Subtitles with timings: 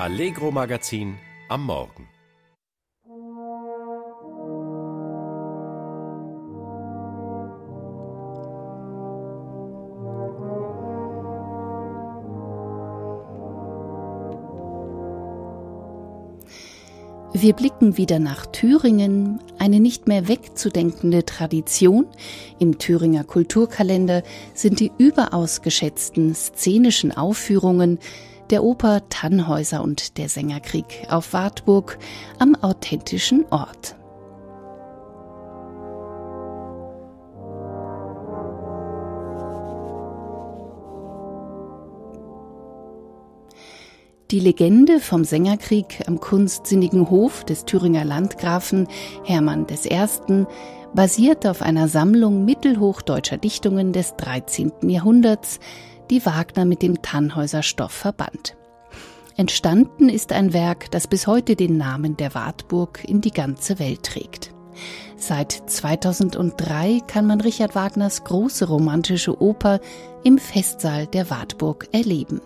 [0.00, 1.18] Allegro Magazin
[1.50, 2.08] am Morgen.
[17.34, 22.06] Wir blicken wieder nach Thüringen, eine nicht mehr wegzudenkende Tradition.
[22.58, 24.22] Im Thüringer Kulturkalender
[24.54, 27.98] sind die überaus geschätzten szenischen Aufführungen
[28.50, 31.98] der Oper Tannhäuser und der Sängerkrieg auf Wartburg
[32.38, 33.96] am authentischen Ort.
[44.30, 48.86] Die Legende vom Sängerkrieg am kunstsinnigen Hof des Thüringer Landgrafen
[49.24, 50.46] Hermann I.
[50.94, 54.88] basiert auf einer Sammlung mittelhochdeutscher Dichtungen des 13.
[54.88, 55.58] Jahrhunderts,
[56.10, 58.56] die Wagner mit dem Tannhäuser Stoff verband.
[59.36, 64.04] Entstanden ist ein Werk, das bis heute den Namen der Wartburg in die ganze Welt
[64.04, 64.54] trägt.
[65.16, 69.80] Seit 2003 kann man Richard Wagners große romantische Oper
[70.22, 72.40] im Festsaal der Wartburg erleben.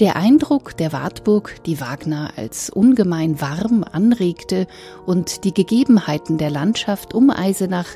[0.00, 4.66] Der Eindruck der Wartburg, die Wagner als ungemein warm anregte,
[5.06, 7.86] und die Gegebenheiten der Landschaft um Eisenach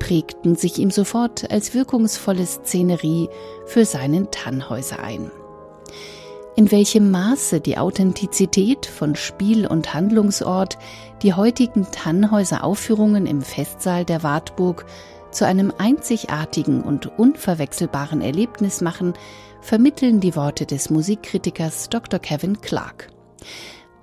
[0.00, 3.28] prägten sich ihm sofort als wirkungsvolle Szenerie
[3.64, 5.30] für seinen Tannhäuser ein.
[6.56, 10.78] In welchem Maße die Authentizität von Spiel und Handlungsort
[11.22, 14.84] die heutigen Tannhäuser Aufführungen im Festsaal der Wartburg
[15.30, 19.14] zu einem einzigartigen und unverwechselbaren Erlebnis machen,
[19.60, 22.20] vermitteln die Worte des Musikkritikers Dr.
[22.20, 23.08] Kevin Clark.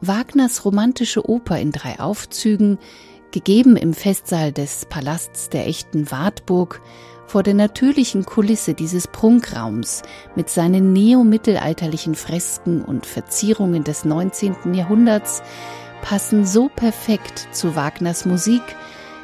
[0.02, 2.78] Wagners romantische Oper in drei Aufzügen,
[3.32, 6.82] gegeben im Festsaal des Palasts der echten Wartburg,
[7.26, 10.04] vor der natürlichen Kulisse dieses Prunkraums
[10.36, 14.73] mit seinen neomittelalterlichen Fresken und Verzierungen des 19.
[14.73, 15.42] Jahrhunderts
[16.02, 18.62] passen so perfekt zu Wagners Musik,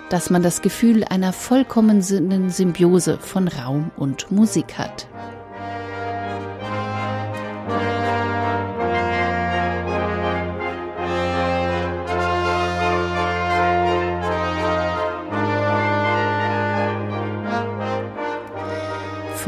[0.10, 5.08] dass man das Gefühl einer vollkommenen Symbiose von Raum und Musik hat.